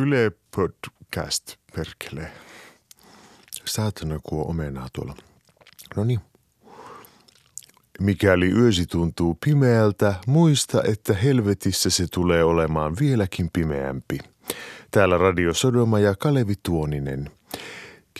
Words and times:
Yle 0.00 0.32
Podcast, 0.56 1.56
perkele. 1.76 2.30
Saatana 3.64 4.20
kuo 4.22 4.44
omenaa 4.44 4.88
tuolla. 4.92 5.16
No 5.96 6.04
niin. 6.04 6.20
Mikäli 8.00 8.50
yösi 8.50 8.86
tuntuu 8.86 9.38
pimeältä, 9.44 10.14
muista, 10.26 10.82
että 10.82 11.14
helvetissä 11.14 11.90
se 11.90 12.06
tulee 12.14 12.44
olemaan 12.44 12.96
vieläkin 13.00 13.50
pimeämpi. 13.52 14.18
Täällä 14.90 15.18
Radio 15.18 15.54
Sodoma 15.54 15.98
ja 15.98 16.14
Kalevi 16.16 16.54
Tuoninen– 16.62 17.30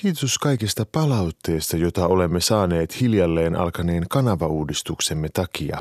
Kiitos 0.00 0.38
kaikesta 0.38 0.86
palautteesta, 0.92 1.76
jota 1.76 2.06
olemme 2.06 2.40
saaneet 2.40 3.00
hiljalleen 3.00 3.56
alkaneen 3.56 4.06
kanavauudistuksemme 4.10 5.28
takia. 5.28 5.80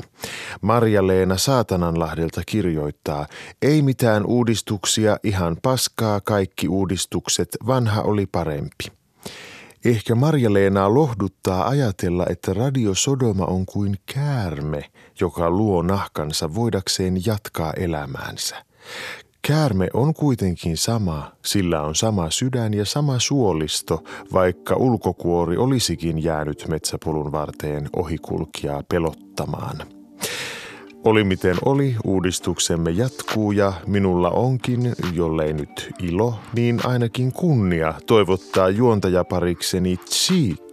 Marja-Leena 0.60 1.38
Saatananlahdelta 1.38 2.42
kirjoittaa, 2.46 3.26
ei 3.62 3.82
mitään 3.82 4.26
uudistuksia, 4.26 5.16
ihan 5.24 5.56
paskaa 5.62 6.20
kaikki 6.20 6.68
uudistukset, 6.68 7.48
vanha 7.66 8.02
oli 8.02 8.26
parempi. 8.26 8.84
Ehkä 9.84 10.14
Marja-Leenaa 10.14 10.94
lohduttaa 10.94 11.68
ajatella, 11.68 12.26
että 12.30 12.54
Radio 12.54 12.94
Sodoma 12.94 13.44
on 13.44 13.66
kuin 13.66 13.96
käärme, 14.14 14.90
joka 15.20 15.50
luo 15.50 15.82
nahkansa 15.82 16.54
voidakseen 16.54 17.26
jatkaa 17.26 17.72
elämäänsä. 17.72 18.64
Käärme 19.42 19.88
on 19.94 20.14
kuitenkin 20.14 20.76
sama, 20.76 21.32
sillä 21.44 21.82
on 21.82 21.94
sama 21.94 22.30
sydän 22.30 22.74
ja 22.74 22.84
sama 22.84 23.18
suolisto, 23.18 24.04
vaikka 24.32 24.76
ulkokuori 24.76 25.56
olisikin 25.56 26.22
jäänyt 26.22 26.64
metsäpolun 26.68 27.32
varteen 27.32 27.88
ohikulkijaa 27.96 28.82
pelottamaan. 28.88 29.76
Oli 31.04 31.24
miten 31.24 31.56
oli, 31.64 31.96
uudistuksemme 32.04 32.90
jatkuu 32.90 33.52
ja 33.52 33.72
minulla 33.86 34.30
onkin, 34.30 34.94
jollei 35.12 35.52
nyt 35.52 35.90
ilo, 35.98 36.34
niin 36.54 36.80
ainakin 36.84 37.32
kunnia 37.32 37.94
toivottaa 38.06 38.68
juontajaparikseni 38.68 39.96
Cheek 39.96 40.69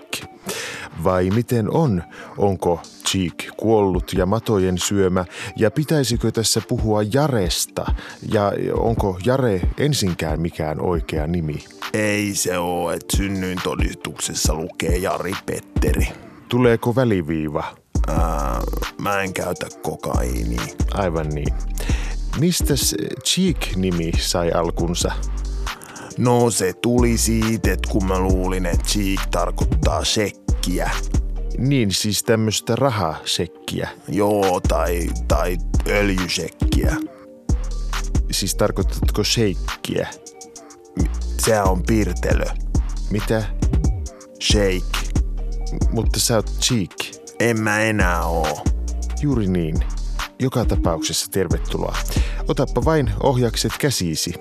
vai 1.03 1.29
miten 1.29 1.73
on? 1.73 2.03
Onko 2.37 2.81
Cheek 3.07 3.35
kuollut 3.57 4.13
ja 4.13 4.25
matojen 4.25 4.77
syömä 4.77 5.25
ja 5.55 5.71
pitäisikö 5.71 6.31
tässä 6.31 6.61
puhua 6.67 7.03
Jaresta? 7.13 7.85
Ja 8.31 8.51
onko 8.73 9.19
Jare 9.25 9.61
ensinkään 9.77 10.41
mikään 10.41 10.81
oikea 10.81 11.27
nimi? 11.27 11.65
Ei 11.93 12.35
se 12.35 12.57
ole, 12.57 12.93
että 12.93 13.17
synnyin 13.17 13.59
todistuksessa 13.63 14.53
lukee 14.53 14.97
Jari 14.97 15.33
Petteri. 15.45 16.07
Tuleeko 16.49 16.95
väliviiva? 16.95 17.63
Ää, 18.07 18.61
mä 19.01 19.21
en 19.21 19.33
käytä 19.33 19.65
kokaiini. 19.81 20.57
Aivan 20.93 21.29
niin. 21.29 21.53
Mistä 22.39 22.73
Cheek-nimi 23.25 24.11
sai 24.19 24.51
alkunsa? 24.51 25.11
No 26.17 26.49
se 26.49 26.73
tuli 26.73 27.17
siitä, 27.17 27.73
että 27.73 27.89
kun 27.91 28.05
mä 28.05 28.19
luulin, 28.19 28.65
että 28.65 28.85
Cheek 28.85 29.19
tarkoittaa 29.31 30.03
shekkiä. 30.67 30.91
Niin, 31.57 31.91
siis 31.91 32.23
tämmöistä 32.23 32.75
rahasekkiä. 32.75 33.89
Joo, 34.07 34.61
tai, 34.67 35.09
tai 35.27 35.57
öljysekkiä. 35.87 36.95
Siis 38.31 38.55
tarkoitatko 38.55 39.23
sheikkiä? 39.23 40.07
Se 41.37 41.61
on 41.61 41.83
pirtelö. 41.83 42.45
Mitä? 43.09 43.43
Shake. 44.43 45.13
Mutta 45.91 46.19
sä 46.19 46.35
oot 46.35 46.51
cheek. 46.59 46.91
En 47.39 47.61
mä 47.61 47.81
enää 47.81 48.23
oo. 48.23 48.63
Juuri 49.21 49.47
niin. 49.47 49.75
Joka 50.39 50.65
tapauksessa 50.65 51.31
tervetuloa. 51.31 51.97
Otappa 52.47 52.85
vain 52.85 53.11
ohjakset 53.23 53.71
käsiisi. 53.79 54.33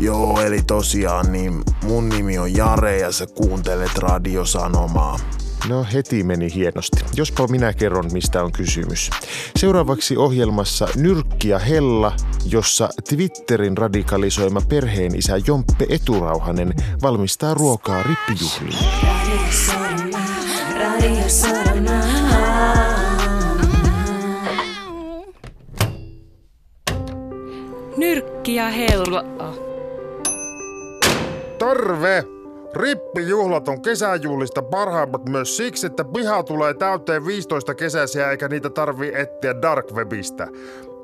Joo, 0.00 0.40
eli 0.40 0.62
tosiaan 0.66 1.32
niin 1.32 1.62
mun 1.82 2.08
nimi 2.08 2.38
on 2.38 2.54
Jare 2.54 2.98
ja 2.98 3.12
sä 3.12 3.26
kuuntelet 3.26 3.98
radiosanomaa. 3.98 5.18
No 5.66 5.86
heti 5.92 6.24
meni 6.24 6.54
hienosti. 6.54 7.04
Jospa 7.16 7.46
minä 7.46 7.72
kerron, 7.72 8.12
mistä 8.12 8.42
on 8.44 8.52
kysymys. 8.52 9.10
Seuraavaksi 9.56 10.16
ohjelmassa 10.16 10.88
Nyrkki 10.96 11.48
ja 11.48 11.58
Hella, 11.58 12.12
jossa 12.44 12.88
Twitterin 13.08 13.78
radikalisoima 13.78 14.60
perheen 14.60 15.14
isä 15.14 15.40
Jomppe 15.46 15.86
Eturauhanen 15.88 16.74
valmistaa 17.02 17.54
ruokaa 17.54 18.02
rippijuhliin. 18.02 18.78
Nyrkki 27.96 28.54
ja 28.54 28.68
Hella. 28.68 29.24
Terve! 31.58 32.37
Rippijuhlat 32.78 33.68
on 33.68 33.82
kesäjuhlista 33.82 34.62
parhaimmat 34.62 35.28
myös 35.28 35.56
siksi, 35.56 35.86
että 35.86 36.04
piha 36.04 36.42
tulee 36.42 36.74
täyteen 36.74 37.26
15 37.26 37.74
kesäisiä 37.74 38.30
eikä 38.30 38.48
niitä 38.48 38.70
tarvi 38.70 39.12
etsiä 39.14 39.62
Darkwebistä. 39.62 40.48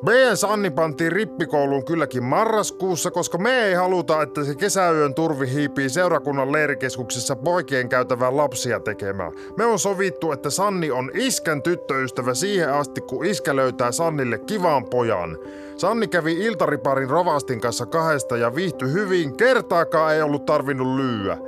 Meidän 0.02 0.36
Sanni 0.36 0.70
pantiin 0.70 1.12
rippikouluun 1.12 1.84
kylläkin 1.84 2.24
marraskuussa, 2.24 3.10
koska 3.10 3.38
me 3.38 3.64
ei 3.64 3.74
haluta, 3.74 4.22
että 4.22 4.44
se 4.44 4.54
kesäyön 4.54 5.14
turvi 5.14 5.50
hiipii 5.50 5.88
seurakunnan 5.88 6.52
leirikeskuksessa 6.52 7.36
poikien 7.36 7.88
käytävää 7.88 8.36
lapsia 8.36 8.80
tekemään. 8.80 9.32
Me 9.56 9.64
on 9.64 9.78
sovittu, 9.78 10.32
että 10.32 10.50
Sanni 10.50 10.90
on 10.90 11.10
iskän 11.14 11.62
tyttöystävä 11.62 12.34
siihen 12.34 12.72
asti, 12.72 13.00
kun 13.00 13.24
iskä 13.24 13.56
löytää 13.56 13.92
Sannille 13.92 14.38
kivan 14.38 14.84
pojan. 14.84 15.38
Sanni 15.76 16.08
kävi 16.08 16.32
iltariparin 16.32 17.10
rovastin 17.10 17.60
kanssa 17.60 17.86
kahdesta 17.86 18.36
ja 18.36 18.54
viihtyi 18.54 18.92
hyvin, 18.92 19.36
kertaakaan 19.36 20.14
ei 20.14 20.22
ollut 20.22 20.44
tarvinnut 20.44 20.96
lyyä. 20.96 21.38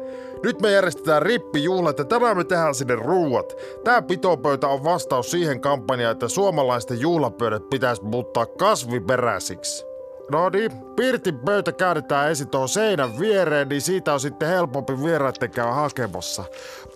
Nyt 0.42 0.60
me 0.60 0.70
järjestetään 0.70 1.22
rippijuhlat 1.22 1.98
ja 1.98 2.04
tänään 2.04 2.36
me 2.36 2.44
tehdään 2.44 2.74
sinne 2.74 2.94
ruuat. 2.94 3.56
Tää 3.84 4.02
pitopöytä 4.02 4.68
on 4.68 4.84
vastaus 4.84 5.30
siihen 5.30 5.60
kampanjaan, 5.60 6.12
että 6.12 6.28
suomalaisten 6.28 7.00
juhlapöydät 7.00 7.70
pitäisi 7.70 8.04
muuttaa 8.04 8.46
kasviperäisiksi. 8.46 9.86
No 10.30 10.48
niin, 10.48 10.70
Pirtin 10.96 11.38
pöytä 11.38 11.72
käännetään 11.72 12.28
ensin 12.28 12.48
tuohon 12.48 12.68
seinän 12.68 13.18
viereen, 13.20 13.68
niin 13.68 13.80
siitä 13.80 14.12
on 14.12 14.20
sitten 14.20 14.48
helpompi 14.48 15.02
vieraiden 15.04 15.50
käydä 15.50 15.72
hakemassa. 15.72 16.44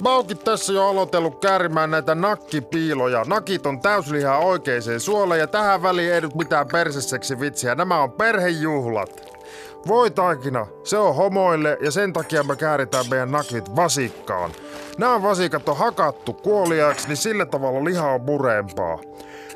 Mä 0.02 0.14
oonkin 0.14 0.38
tässä 0.38 0.72
jo 0.72 0.88
aloitellut 0.88 1.40
käärimään 1.40 1.90
näitä 1.90 2.14
nakkipiiloja. 2.14 3.24
Nakit 3.26 3.66
on 3.66 3.80
täyslihaa 3.80 4.38
oikeeseen 4.38 5.00
suolle 5.00 5.38
ja 5.38 5.46
tähän 5.46 5.82
väliin 5.82 6.12
ei 6.14 6.20
nyt 6.20 6.34
mitään 6.34 6.66
perseseksi 6.72 7.40
vitsiä. 7.40 7.74
Nämä 7.74 8.02
on 8.02 8.12
perhejuhlat. 8.12 9.39
Voi 9.86 10.10
taikina, 10.10 10.66
se 10.84 10.98
on 10.98 11.16
homoille 11.16 11.78
ja 11.80 11.90
sen 11.90 12.12
takia 12.12 12.42
me 12.42 12.56
kääritään 12.56 13.04
meidän 13.10 13.30
nakit 13.30 13.76
vasikkaan. 13.76 14.50
Nämä 14.98 15.22
vasikat 15.22 15.68
on 15.68 15.76
hakattu 15.76 16.32
kuoliaaksi, 16.32 17.08
niin 17.08 17.16
sillä 17.16 17.46
tavalla 17.46 17.84
liha 17.84 18.10
on 18.10 18.22
murempaa. 18.22 18.98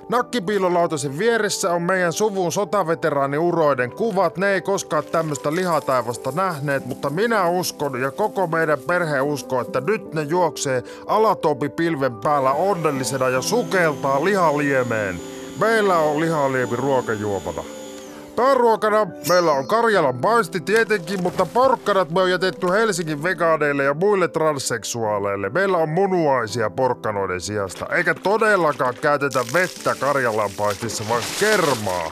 Nakkipiilolautasen 0.08 1.18
vieressä 1.18 1.72
on 1.72 1.82
meidän 1.82 2.12
suvun 2.12 2.52
sotaveteraaniuroiden 2.52 3.90
kuvat. 3.90 4.36
Ne 4.36 4.52
ei 4.52 4.60
koskaan 4.60 5.04
tämmöistä 5.04 5.54
lihataivasta 5.54 6.32
nähneet, 6.34 6.86
mutta 6.86 7.10
minä 7.10 7.48
uskon 7.48 8.00
ja 8.00 8.10
koko 8.10 8.46
meidän 8.46 8.78
perhe 8.78 9.20
uskoo, 9.20 9.60
että 9.60 9.80
nyt 9.80 10.14
ne 10.14 10.22
juoksee 10.22 10.82
alatopi 11.06 11.68
pilven 11.68 12.14
päällä 12.14 12.52
onnellisena 12.52 13.28
ja 13.28 13.42
sukeltaa 13.42 14.24
lihaliemeen. 14.24 15.20
Meillä 15.60 15.98
on 15.98 16.20
lihaliemi 16.20 16.76
ruokajuomana. 16.76 17.83
Pääruokana 18.36 19.06
meillä 19.28 19.52
on 19.52 19.66
Karjalan 19.66 20.18
paisti 20.18 20.60
tietenkin, 20.60 21.22
mutta 21.22 21.46
porkkanat 21.46 22.10
me 22.10 22.20
on 22.20 22.30
jätetty 22.30 22.66
Helsingin 22.70 23.22
vegaaneille 23.22 23.84
ja 23.84 23.94
muille 23.94 24.28
transseksuaaleille. 24.28 25.48
Meillä 25.48 25.78
on 25.78 25.88
munuaisia 25.88 26.70
porkkanoiden 26.70 27.40
sijasta, 27.40 27.86
eikä 27.86 28.14
todellakaan 28.14 28.94
käytetä 29.00 29.44
vettä 29.52 29.94
Karjalan 30.00 30.50
paistissa, 30.56 31.04
vaan 31.08 31.22
kermaa. 31.40 32.10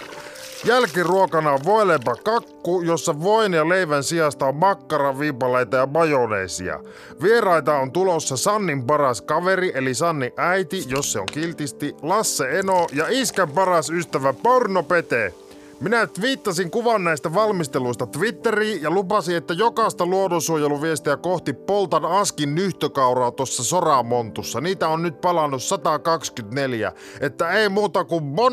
Jälkiruokana 0.64 1.52
on 1.52 1.60
voileipä 1.64 2.14
kakku, 2.24 2.80
jossa 2.80 3.20
voin 3.20 3.52
ja 3.52 3.68
leivän 3.68 4.04
sijasta 4.04 4.46
on 4.46 4.56
makkara, 4.56 5.18
viipaleita 5.18 5.76
ja 5.76 5.86
majoneesia. 5.86 6.80
Vieraita 7.22 7.78
on 7.78 7.92
tulossa 7.92 8.36
Sannin 8.36 8.84
paras 8.86 9.22
kaveri, 9.22 9.72
eli 9.74 9.94
Sanni 9.94 10.32
äiti, 10.36 10.84
jos 10.86 11.12
se 11.12 11.20
on 11.20 11.26
kiltisti, 11.32 11.96
Lasse 12.02 12.58
Eno 12.58 12.86
ja 12.92 13.06
iskän 13.08 13.48
paras 13.48 13.90
ystävä 13.90 14.32
Porno 14.32 14.82
Pete. 14.82 15.34
Minä 15.82 16.08
viittasin 16.20 16.70
kuvan 16.70 17.04
näistä 17.04 17.34
valmisteluista 17.34 18.06
Twitteriin 18.06 18.82
ja 18.82 18.90
lupasin, 18.90 19.36
että 19.36 19.54
jokaista 19.54 20.06
luonnonsuojeluviestiä 20.06 21.16
kohti 21.16 21.52
poltan 21.52 22.04
askin 22.04 22.54
nyhtökauraa 22.54 23.30
tuossa 23.30 23.64
Soramontussa. 23.64 24.60
Niitä 24.60 24.88
on 24.88 25.02
nyt 25.02 25.20
palannut 25.20 25.62
124, 25.62 26.92
että 27.20 27.50
ei 27.50 27.68
muuta 27.68 28.04
kuin 28.04 28.24
bon 28.24 28.52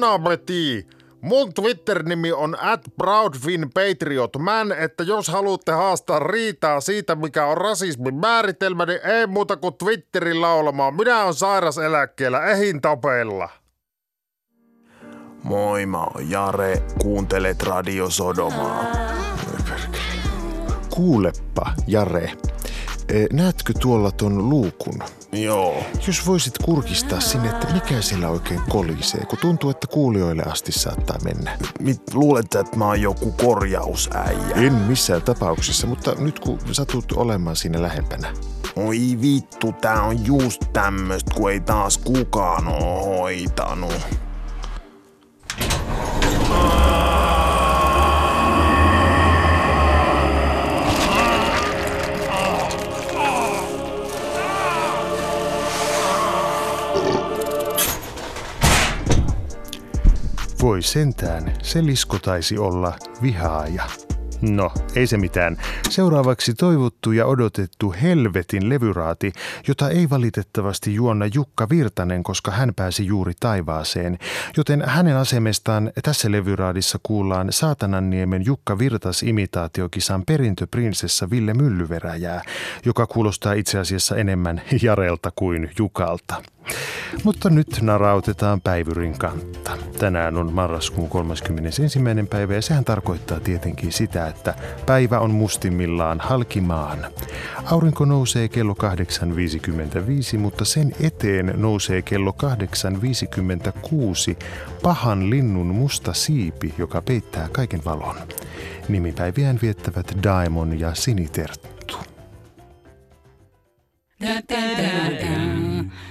Mun 1.21 1.53
Twitter-nimi 1.53 2.31
on 2.31 2.57
at 2.59 2.81
proudfinpatriotman, 2.97 4.71
että 4.71 5.03
jos 5.03 5.27
haluatte 5.27 5.71
haastaa 5.71 6.19
riitaa 6.19 6.81
siitä, 6.81 7.15
mikä 7.15 7.45
on 7.45 7.57
rasismin 7.57 8.15
määritelmä, 8.15 8.85
niin 8.85 8.99
ei 9.03 9.27
muuta 9.27 9.57
kuin 9.57 9.73
Twitterin 9.73 10.41
laulamaan. 10.41 10.95
Minä 10.95 11.23
on 11.23 11.33
sairas 11.33 11.77
eläkkeellä, 11.77 12.45
ehin 12.45 12.81
tapella. 12.81 13.49
Moi, 15.43 15.85
mä 15.85 16.03
oon 16.03 16.29
Jare. 16.29 16.83
Kuuntelet 17.01 17.63
Radio 17.63 18.09
Sodomaa. 18.09 18.83
Kuuleppa, 20.89 21.73
Jare. 21.87 22.31
E, 23.09 23.25
näetkö 23.33 23.73
tuolla 23.79 24.11
ton 24.11 24.49
luukun? 24.49 24.99
Joo. 25.31 25.83
Jos 26.07 26.27
voisit 26.27 26.57
kurkistaa 26.57 27.19
sinne, 27.19 27.49
että 27.49 27.73
mikä 27.73 28.01
siellä 28.01 28.29
oikein 28.29 28.61
kolisee, 28.69 29.25
kun 29.25 29.37
tuntuu, 29.41 29.69
että 29.69 29.87
kuulijoille 29.87 30.43
asti 30.43 30.71
saattaa 30.71 31.17
mennä. 31.23 31.57
Mit, 31.79 32.13
luulet 32.13 32.55
että 32.55 32.77
mä 32.77 32.85
oon 32.85 33.01
joku 33.01 33.31
korjausäijä? 33.31 34.55
En 34.55 34.73
missään 34.73 35.21
tapauksessa, 35.21 35.87
mutta 35.87 36.15
nyt 36.15 36.39
kun 36.39 36.59
satut 36.71 37.11
olemaan 37.11 37.55
siinä 37.55 37.81
lähempänä. 37.81 38.33
Oi 38.75 39.17
vittu, 39.21 39.71
tää 39.81 40.01
on 40.01 40.25
just 40.25 40.61
tämmöstä, 40.73 41.31
kun 41.35 41.51
ei 41.51 41.59
taas 41.59 41.97
kukaan 41.97 42.67
oo 42.67 43.05
hoitanut. 43.05 44.28
Voi 60.61 60.81
sentään, 60.81 61.53
se 61.61 61.85
lisko 61.85 62.19
taisi 62.19 62.57
olla 62.57 62.93
vihaaja. 63.21 64.08
No, 64.41 64.71
ei 64.95 65.07
se 65.07 65.17
mitään. 65.17 65.57
Seuraavaksi 65.89 66.53
toivottu 66.53 67.11
ja 67.11 67.25
odotettu 67.25 67.95
Helvetin 68.01 68.69
levyraati, 68.69 69.33
jota 69.67 69.89
ei 69.89 70.09
valitettavasti 70.09 70.95
juonna 70.95 71.25
Jukka 71.33 71.69
Virtanen, 71.69 72.23
koska 72.23 72.51
hän 72.51 72.73
pääsi 72.75 73.05
juuri 73.05 73.33
taivaaseen. 73.39 74.17
Joten 74.57 74.83
hänen 74.87 75.15
asemestaan 75.15 75.91
tässä 76.03 76.31
levyraadissa 76.31 76.99
kuullaan 77.03 77.47
Saatananniemen 77.51 78.45
Jukka 78.45 78.79
Virtas 78.79 79.23
imitaatiokisan 79.23 80.23
perintöprinsessa 80.25 81.29
Ville 81.29 81.53
Myllyveräjää, 81.53 82.41
joka 82.85 83.07
kuulostaa 83.07 83.53
itse 83.53 83.79
asiassa 83.79 84.15
enemmän 84.15 84.61
Jarelta 84.83 85.31
kuin 85.35 85.71
Jukalta. 85.77 86.43
Mutta 87.23 87.49
nyt 87.49 87.79
narautetaan 87.81 88.61
päivyrin 88.61 89.17
kantta. 89.17 89.71
Tänään 89.99 90.37
on 90.37 90.53
marraskuun 90.53 91.09
31. 91.09 91.99
päivä 92.29 92.53
ja 92.53 92.61
sehän 92.61 92.85
tarkoittaa 92.85 93.39
tietenkin 93.39 93.91
sitä, 93.91 94.27
että 94.27 94.53
päivä 94.85 95.19
on 95.19 95.31
mustimmillaan 95.31 96.19
halkimaan. 96.19 97.05
Aurinko 97.71 98.05
nousee 98.05 98.47
kello 98.47 98.75
8.55, 100.33 100.37
mutta 100.37 100.65
sen 100.65 100.95
eteen 101.01 101.53
nousee 101.55 102.01
kello 102.01 102.35
8.56 104.31 104.37
pahan 104.81 105.29
linnun 105.29 105.67
musta 105.67 106.13
siipi, 106.13 106.73
joka 106.77 107.01
peittää 107.01 107.49
kaiken 107.51 107.85
valon. 107.85 108.15
Nimipäiviään 108.89 109.59
viettävät 109.61 110.23
Daimon 110.23 110.79
ja 110.79 110.95
Siniterttu. 110.95 111.97
Se 114.21 114.43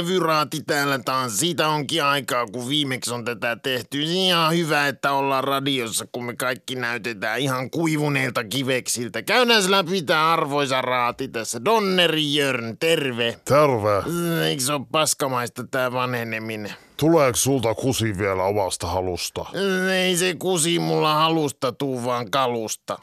on 0.00 0.06
levyraati 0.06 0.62
täällä 0.66 0.98
taas. 0.98 1.38
Siitä 1.38 1.68
onkin 1.68 2.04
aikaa, 2.04 2.46
kun 2.46 2.68
viimeksi 2.68 3.14
on 3.14 3.24
tätä 3.24 3.56
tehty. 3.56 4.02
Ihan 4.02 4.56
hyvä, 4.56 4.88
että 4.88 5.12
ollaan 5.12 5.44
radiossa, 5.44 6.06
kun 6.12 6.24
me 6.24 6.36
kaikki 6.36 6.74
näytetään 6.74 7.40
ihan 7.40 7.70
kuivuneilta 7.70 8.44
kiveksiltä. 8.44 9.22
Käydään 9.22 9.70
läpi 9.70 10.02
tää 10.02 10.32
arvoisa 10.32 10.82
raati 10.82 11.28
tässä. 11.28 11.64
Donneri 11.64 12.34
Jörn, 12.34 12.76
terve. 12.80 13.36
Terve. 13.44 14.02
Eikö 14.46 14.62
se 14.62 14.72
ole 14.72 14.86
paskamaista 14.92 15.64
tää 15.70 15.92
vanheneminen? 15.92 16.74
Tuleeko 16.96 17.36
sulta 17.36 17.74
kusi 17.74 18.18
vielä 18.18 18.42
omasta 18.42 18.86
halusta? 18.86 19.46
Ei 19.92 20.16
se 20.16 20.34
kusi 20.38 20.78
mulla 20.78 21.14
halusta 21.14 21.72
tuu, 21.72 22.04
vaan 22.04 22.30
kalusta. 22.30 22.98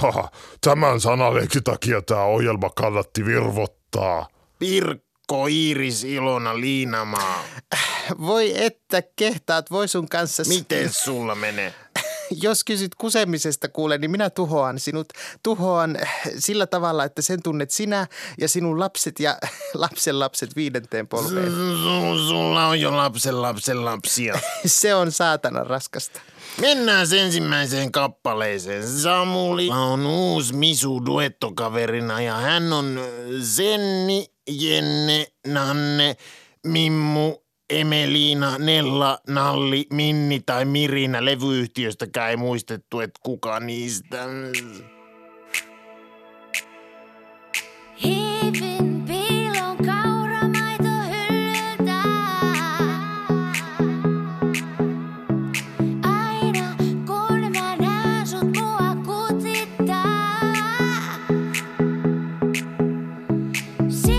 Tämän 0.64 1.00
sanaleikin 1.00 1.64
takia 1.64 2.02
tämä 2.02 2.22
ohjelma 2.22 2.70
kannatti 2.70 3.26
virvottaa. 3.26 4.26
Pirkko, 4.58 5.03
Iiris, 5.50 6.04
Ilona, 6.04 6.60
Liinamaa. 6.60 7.44
Voi 8.26 8.64
että 8.64 9.02
kehtaat, 9.16 9.70
voi 9.70 9.88
sun 9.88 10.08
kanssa... 10.08 10.42
Miten 10.48 10.92
sulla 10.92 11.34
menee? 11.34 11.74
Jos 12.42 12.64
kysyt 12.64 12.94
kusemisesta 12.94 13.68
kuule, 13.68 13.98
niin 13.98 14.10
minä 14.10 14.30
tuhoan 14.30 14.78
sinut. 14.78 15.08
Tuhoan 15.42 15.98
sillä 16.38 16.66
tavalla, 16.66 17.04
että 17.04 17.22
sen 17.22 17.42
tunnet 17.42 17.70
sinä 17.70 18.06
ja 18.38 18.48
sinun 18.48 18.80
lapset 18.80 19.20
ja 19.20 19.38
lapsen 19.74 20.18
lapset 20.18 20.56
viidenteen 20.56 21.08
polveen. 21.08 21.48
Su- 21.48 22.28
sulla 22.28 22.66
on 22.66 22.80
jo 22.80 22.96
lapsen 22.96 23.42
lapsen 23.42 23.84
lapsia. 23.84 24.38
Se 24.66 24.94
on 24.94 25.12
saatana 25.12 25.64
raskasta. 25.64 26.20
Mennään 26.60 27.06
ensimmäiseen 27.18 27.92
kappaleeseen. 27.92 28.88
Samuli 28.88 29.68
on 29.70 30.06
uusi 30.06 30.54
Misu 30.54 31.06
duettokaverina 31.06 32.20
ja 32.20 32.34
hän 32.34 32.72
on 32.72 33.00
Senni, 33.42 34.33
Jenne, 34.50 35.26
Nanne, 35.46 36.16
Mimmu, 36.66 37.36
Emeliina, 37.70 38.58
Nella, 38.58 39.18
Nalli, 39.28 39.86
Minni 39.90 40.40
tai 40.46 40.64
Mirina 40.64 41.24
levyyhtiöstäkään 41.24 42.30
ei 42.30 42.36
muistettu, 42.36 43.00
että 43.00 43.20
kuka 43.22 43.60
niistä. 43.60 44.24
Aina 56.02 56.76
kun. 57.06 57.34
Silmät 63.88 64.13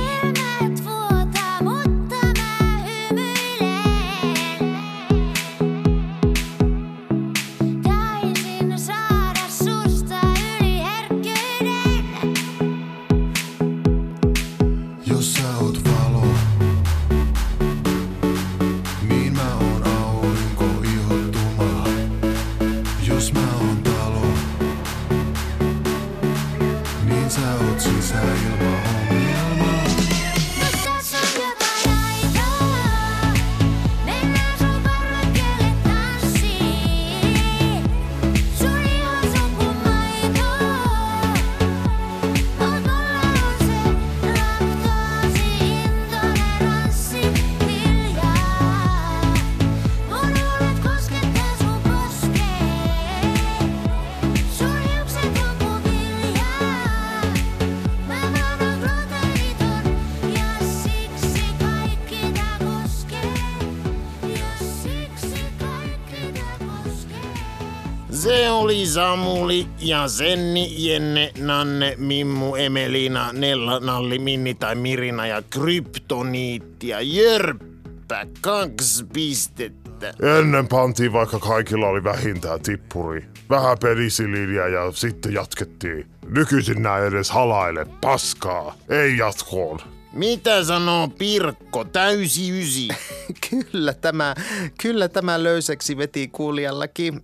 Se 68.25 68.49
oli 68.49 68.85
Samuli 68.85 69.67
ja 69.79 70.07
Senni, 70.07 70.75
Jenne, 70.77 71.31
Nanne, 71.39 71.95
Mimmu, 71.97 72.55
Emeliina, 72.55 73.29
Nella, 73.33 73.79
Nalli, 73.79 74.19
Minni 74.19 74.53
tai 74.53 74.75
Mirina 74.75 75.27
ja 75.27 75.41
Kryptoniitti 75.41 76.87
ja 76.87 77.01
Jörppä, 77.01 78.27
kaksi 78.41 79.05
pistettä. 79.13 80.13
Ennen 80.39 80.67
pantiin 80.67 81.13
vaikka 81.13 81.39
kaikilla 81.39 81.87
oli 81.87 82.03
vähintään 82.03 82.61
tippuri. 82.61 83.25
Vähän 83.49 83.77
penisiliiniä 83.81 84.67
ja 84.67 84.91
sitten 84.91 85.33
jatkettiin. 85.33 86.07
Nykyisin 86.29 86.83
nää 86.83 86.99
edes 86.99 87.31
halaile 87.31 87.85
paskaa. 88.01 88.75
Ei 88.89 89.17
jatkoon. 89.17 89.79
Mitä 90.15 90.63
sanoo 90.63 91.07
Pirkko, 91.07 91.83
täysi 91.83 92.61
ysi? 92.61 92.87
Kyllä 93.49 93.93
tämä, 93.93 94.35
kyllä 94.81 95.09
tämä 95.09 95.43
löysäksi 95.43 95.97
veti 95.97 96.27
kuulijallakin. 96.27 97.21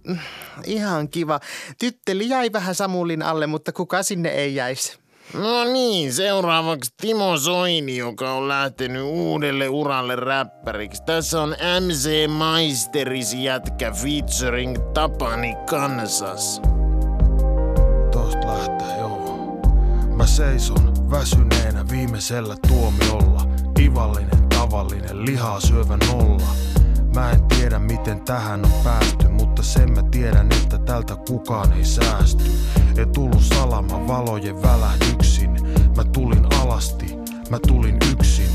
Ihan 0.66 1.10
kiva. 1.10 1.40
Tytteli 1.80 2.30
jäi 2.30 2.52
vähän 2.54 2.76
Samulin 2.76 3.22
alle, 3.22 3.48
mutta 3.48 3.72
kuka 3.72 4.04
sinne 4.04 4.30
ei 4.30 4.56
jäisi. 4.56 5.02
No 5.34 5.64
niin, 5.64 6.14
seuraavaksi 6.14 6.94
Timo 7.02 7.38
Soini, 7.38 7.98
joka 7.98 8.34
on 8.34 8.48
lähtenyt 8.48 9.04
uudelle 9.04 9.70
uralle 9.70 10.16
räppäriksi. 10.16 11.04
Tässä 11.04 11.42
on 11.42 11.56
MC 11.80 12.28
Maisteris 12.28 13.34
jätkä 13.34 13.92
featuring 13.92 14.78
Tapani 14.94 15.56
Kansas. 15.70 16.62
Tosta 18.12 18.48
lähtee, 18.48 18.98
joo. 18.98 19.60
Mä 20.16 20.26
seison 20.26 21.12
väsyneenä 21.12 21.81
viimeisellä 21.92 22.56
tuomiolla. 22.68 23.48
Ivallinen, 23.80 24.50
tavallinen, 24.50 25.26
lihaa 25.26 25.60
syövä 25.60 25.98
nolla. 26.08 26.48
Mä 27.16 27.32
en 27.32 27.44
tiedä 27.44 27.80
miten 27.80 28.22
tähän 28.22 28.66
on 28.66 28.72
päästy, 28.84 29.28
mutta 29.28 29.64
sen 29.64 29.92
mä 29.92 30.04
tiedän, 30.04 30.48
että 30.52 30.78
tältä 30.78 31.16
kukaan 31.28 31.74
ei 31.74 31.86
säästy. 31.86 32.44
Ei 32.98 33.06
tullut 33.06 33.42
salama 33.42 34.08
valojen 34.08 34.62
välähdyksin. 34.62 35.50
Mä 35.96 36.04
tulin 36.04 36.46
alasti, 36.62 37.16
mä 37.50 37.60
tulin 37.68 37.98
yksin. 38.12 38.50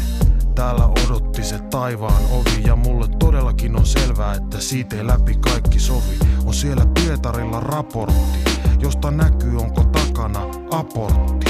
Täällä 0.54 0.86
odotti 0.86 1.44
se 1.44 1.58
taivaan 1.58 2.22
ovi 2.30 2.62
ja 2.66 2.76
mulle 2.76 3.08
todellakin 3.18 3.76
on 3.76 3.86
selvää, 3.86 4.34
että 4.34 4.60
siitä 4.60 4.96
ei 4.96 5.06
läpi 5.06 5.34
kaikki 5.34 5.80
sovi. 5.80 6.18
On 6.46 6.54
siellä 6.54 6.86
Pietarilla 6.86 7.60
raportti, 7.60 8.38
josta 8.80 9.10
näkyy 9.10 9.56
onko 9.56 9.84
takana 9.84 10.40
aportti. 10.70 11.45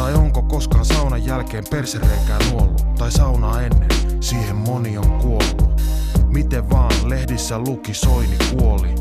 Tai 0.00 0.14
onko 0.14 0.42
koskaan 0.42 0.84
saunan 0.84 1.26
jälkeen 1.26 1.64
persereikää 1.70 2.38
nuollut, 2.50 2.94
tai 2.98 3.12
saunaa 3.12 3.62
ennen, 3.62 3.88
siihen 4.20 4.56
moni 4.56 4.98
on 4.98 5.10
kuollut. 5.10 5.82
Miten 6.26 6.70
vaan 6.70 6.92
lehdissä 7.04 7.58
luki 7.58 7.94
Soini 7.94 8.36
kuoli. 8.50 8.94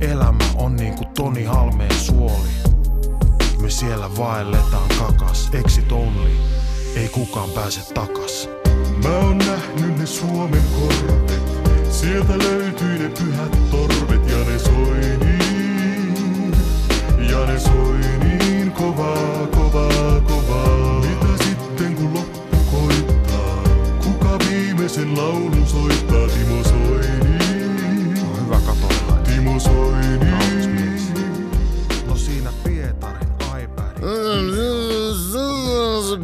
Elämä 0.00 0.44
on 0.54 0.76
niinku 0.76 1.04
Toni 1.04 1.44
Halmeen 1.44 1.94
suoli. 1.94 2.48
Me 3.60 3.70
siellä 3.70 4.16
vaelletaan 4.16 4.88
kakas, 4.98 5.50
exit 5.52 5.92
only, 5.92 6.30
ei 6.96 7.08
kukaan 7.08 7.50
pääse 7.50 7.94
takas. 7.94 8.48
Mä 9.02 9.16
oon 9.16 9.38
nähnyt 9.38 9.98
ne 9.98 10.06
Suomen 10.06 10.62
korvet. 10.80 11.42
Sieltä 11.90 12.38
löytyi 12.38 12.98
ne 12.98 13.08
pyhät 13.08 13.70
torvet 13.70 14.30
ja 14.30 14.38
ne 14.38 14.58
soi 14.58 15.00
niin. 15.24 16.54
Ja 17.30 17.46
ne 17.46 17.60
soi 17.60 18.00
niin 18.22 18.72
kovaa, 18.72 19.46
kovaa, 19.46 20.20
kovaa. 20.20 20.39
Laulun 25.16 25.66
soittaa? 25.66 26.28
Timo 26.28 26.64
Soini. 26.64 27.38
On 28.22 28.44
hyvä. 28.44 28.58
Timo 29.24 29.60
Soini. 29.60 30.30
No 32.06 32.16
siinä 32.16 32.52
Pietarin 32.64 33.28
iPad. 33.62 34.00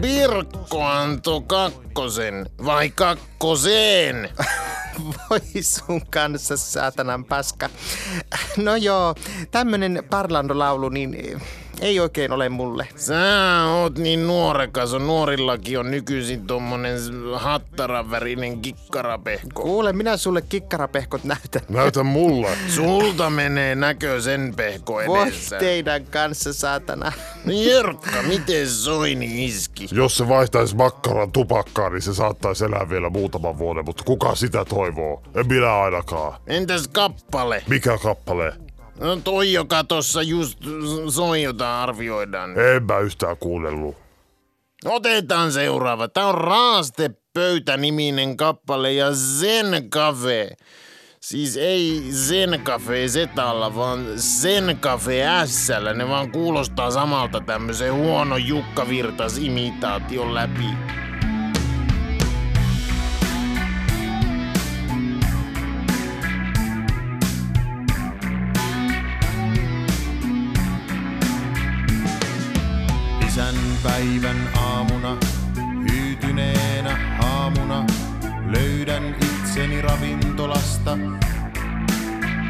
Birkko 0.00 0.84
antoi 0.84 1.42
kakkosen, 1.46 2.46
vai 2.64 2.90
kakkoseen? 2.90 4.28
Voi 5.30 5.62
sun 5.62 6.06
kanssa, 6.10 6.56
saatanan 6.56 7.24
paska. 7.24 7.70
No 8.56 8.76
joo, 8.76 9.14
tämmönen 9.50 10.02
parlandolaulu, 10.10 10.88
niin 10.88 11.42
ei 11.80 12.00
oikein 12.00 12.32
ole 12.32 12.48
mulle. 12.48 12.88
Sä 12.96 13.14
oot 13.68 13.98
niin 13.98 14.26
nuorekas, 14.26 14.94
on 14.94 15.06
nuorillakin 15.06 15.78
on 15.78 15.90
nykyisin 15.90 16.46
tommonen 16.46 16.98
hattaravärinen 17.34 18.60
kikkarapehko. 18.62 19.62
Kuule, 19.62 19.92
minä 19.92 20.16
sulle 20.16 20.42
kikkarapehkot 20.42 21.24
näytän. 21.24 21.62
Näytä 21.68 22.02
mulle. 22.02 22.48
Sulta 22.74 23.30
menee 23.30 23.74
näkö 23.74 24.20
sen 24.20 24.54
pehko 24.56 24.94
Voi 25.06 25.22
edessä. 25.28 25.58
teidän 25.58 26.06
kanssa, 26.06 26.52
saatana. 26.52 27.12
No 27.44 27.52
Jörkka, 27.52 28.22
miten 28.22 28.68
Soini 28.68 29.44
iski? 29.44 29.88
Jos 29.92 30.16
se 30.16 30.28
vaihtaisi 30.28 30.76
makkaran 30.76 31.32
tupakkaan, 31.32 31.92
niin 31.92 32.02
se 32.02 32.14
saattaisi 32.14 32.64
elää 32.64 32.88
vielä 32.90 33.10
muutaman 33.10 33.58
vuoden, 33.58 33.84
mutta 33.84 34.04
kuka 34.04 34.34
sitä 34.34 34.64
toivoo? 34.64 35.22
En 35.34 35.46
minä 35.46 35.80
ainakaan. 35.80 36.40
Entäs 36.46 36.88
kappale? 36.88 37.62
Mikä 37.68 37.98
kappale? 37.98 38.52
No 39.00 39.16
toi, 39.16 39.52
joka 39.52 39.84
tossa 39.84 40.22
just 40.22 40.58
soi, 41.08 41.42
jota 41.42 41.82
arvioidaan. 41.82 42.50
En 42.50 42.82
mä 42.82 42.98
yhtään 42.98 43.36
kuunnellut. 43.36 43.96
Otetaan 44.84 45.52
seuraava. 45.52 46.08
Tää 46.08 46.26
on 46.26 46.34
Raaste 46.34 47.10
Pöytä-niminen 47.34 48.36
kappale 48.36 48.92
ja 48.92 49.14
Zen 49.14 49.90
Cafe. 49.90 50.50
Siis 51.20 51.56
ei 51.56 52.02
Zen 52.12 52.60
Cafe 52.64 53.08
Zetalla, 53.08 53.74
vaan 53.74 54.06
Zen 54.16 54.78
Cafe 54.80 55.24
Sllä. 55.46 55.94
Ne 55.94 56.08
vaan 56.08 56.32
kuulostaa 56.32 56.90
samalta 56.90 57.40
tämmöisen 57.40 57.94
huono 57.94 58.36
Jukka 58.36 58.88
Virtas 58.88 59.38
imitaation 59.38 60.34
läpi. 60.34 60.95
Päivän 73.86 74.48
aamuna, 74.56 75.16
hyytyneenä 75.90 77.18
aamuna, 77.22 77.86
löydän 78.46 79.16
itseni 79.22 79.82
ravintolasta. 79.82 80.98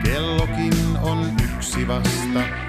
Kellokin 0.05 0.75
on 1.03 1.33
yksi 1.45 1.89
vasta. 1.89 2.66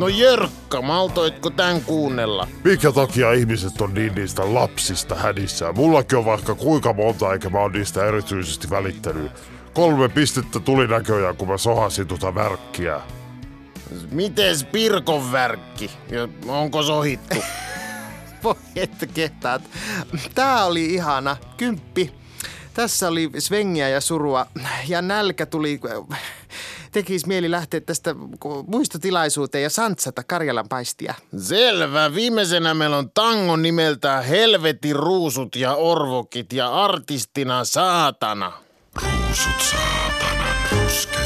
No 0.00 0.08
Jörkka, 0.08 0.82
maltoitko 0.82 1.50
tän 1.50 1.80
kuunnella? 1.80 2.48
Minkä 2.64 2.92
takia 2.92 3.32
ihmiset 3.32 3.80
on 3.80 3.94
niin 3.94 4.14
niistä 4.14 4.54
lapsista 4.54 5.14
hädissään? 5.14 5.74
Mullakin 5.74 6.18
on 6.18 6.24
vaikka 6.24 6.54
kuinka 6.54 6.92
monta, 6.92 7.32
eikä 7.32 7.50
mä 7.50 7.58
oon 7.58 7.72
niistä 7.72 8.04
erityisesti 8.04 8.70
välittänyt. 8.70 9.32
Kolme 9.74 10.08
pistettä 10.08 10.60
tuli 10.60 10.86
näköjään, 10.86 11.36
kun 11.36 11.48
mä 11.48 11.58
sohasin 11.58 12.06
tuota 12.06 12.34
värkkiä. 12.34 13.00
Mites 14.10 14.64
Pirkon 14.64 15.32
värkki? 15.32 15.90
Ja 16.10 16.28
onko 16.48 16.82
sohittu? 16.82 17.36
Voi 18.44 18.54
että 18.76 19.06
kehtaat. 19.06 19.62
Tää 20.34 20.64
oli 20.64 20.94
ihana. 20.94 21.36
Kymppi. 21.56 22.12
Tässä 22.74 23.08
oli 23.08 23.30
svengiä 23.38 23.88
ja 23.88 24.00
surua. 24.00 24.46
Ja 24.88 25.02
nälkä 25.02 25.46
tuli... 25.46 25.80
Tekis 26.92 27.26
mieli 27.26 27.50
lähteä 27.50 27.80
tästä 27.80 28.14
muistotilaisuuteen 28.66 29.62
ja 29.62 29.70
santsata 29.70 30.22
Karjalan 30.24 30.68
paistia. 30.68 31.14
Selvä. 31.38 32.14
Viimeisenä 32.14 32.74
meillä 32.74 32.96
on 32.96 33.10
tango 33.14 33.56
nimeltään 33.56 34.24
Helvetin 34.24 34.96
ruusut 34.96 35.56
ja 35.56 35.74
orvokit 35.74 36.52
ja 36.52 36.68
artistina 36.84 37.64
saatana. 37.64 38.52
Ruusut 39.02 39.60
saatanan 39.70 40.56
ruskeita 40.72 41.19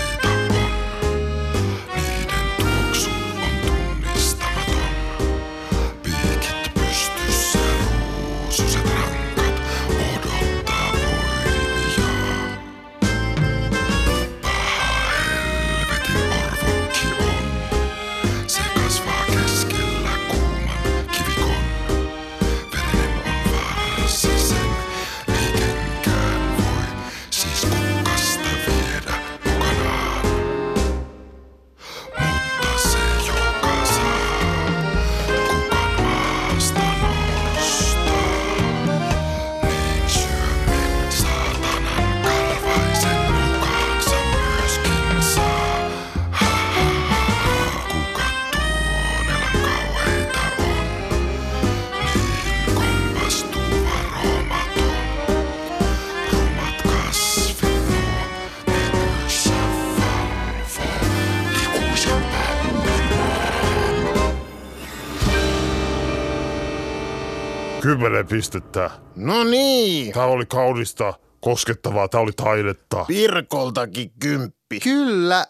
Kymmenen 68.05 68.27
pistettä. 68.27 68.91
No 69.17 69.45
niin, 69.45 70.13
Tää 70.13 70.25
oli 70.27 70.47
kaunista, 70.47 71.15
koskettavaa, 71.41 72.09
tää 72.09 72.21
oli 72.21 72.33
taidetta. 72.37 73.05
Pirkoltakin 73.09 74.13
kymppi. 74.21 74.81
Kyllä. 74.81 75.47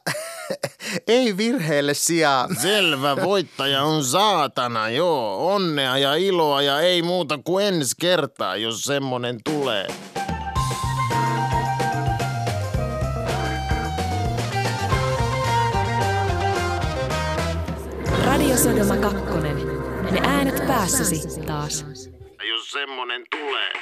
Ei 1.08 1.36
virheelle 1.36 1.94
sijaa. 1.94 2.48
Selvä 2.62 3.16
voittaja 3.28 3.82
on 3.82 4.04
saatana, 4.04 4.90
joo. 4.90 5.54
Onnea 5.54 5.98
ja 5.98 6.14
iloa 6.14 6.62
ja 6.62 6.80
ei 6.80 7.02
muuta 7.02 7.38
kuin 7.44 7.66
ensi 7.66 7.94
kertaa, 8.00 8.56
jos 8.56 8.82
semmonen 8.82 9.40
tulee. 9.44 9.86
Radio 18.24 18.56
Sodoma 18.56 18.96
2. 18.96 19.24
Ne 20.10 20.20
äänet 20.22 20.66
päässäsi 20.66 21.40
taas. 21.46 22.13
Semmonen 22.74 23.24
tulee. 23.30 23.72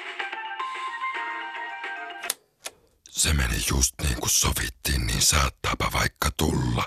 Se 3.10 3.32
meni 3.32 3.56
just 3.70 3.94
niin 4.02 4.20
kuin 4.20 4.30
sovittiin, 4.30 5.06
niin 5.06 5.22
saattaapa 5.22 5.90
vaikka 5.92 6.30
tulla. 6.36 6.84